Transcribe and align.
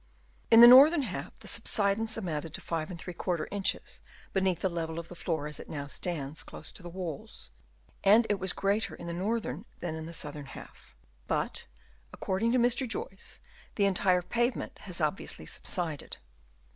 In 0.49 0.61
the 0.61 0.67
northern 0.67 1.03
half, 1.03 1.37
the 1.41 1.47
sub 1.47 1.67
sidence 1.67 2.17
amounted 2.17 2.55
to 2.55 2.59
5f 2.61 3.47
inches 3.51 4.01
beneath 4.33 4.61
the 4.61 4.67
level 4.67 4.97
of 4.97 5.09
the 5.09 5.15
floor 5.15 5.45
as 5.45 5.59
it 5.59 5.69
now 5.69 5.85
stands 5.85 6.41
close 6.41 6.71
to 6.71 6.81
the 6.81 6.89
walls; 6.89 7.51
and 8.03 8.25
it 8.27 8.39
was 8.39 8.51
greater 8.51 8.95
in 8.95 9.05
the 9.05 9.13
northern 9.13 9.65
than 9.79 9.93
in 9.93 10.07
the 10.07 10.11
southern 10.11 10.47
half; 10.47 10.95
hut, 11.29 11.65
according 12.11 12.51
to 12.51 12.57
Mr. 12.57 12.87
Joyce, 12.89 13.41
the 13.75 13.85
entire 13.85 14.23
pavement 14.23 14.75
has 14.85 15.01
obviously 15.01 15.45
subsided. 15.45 16.17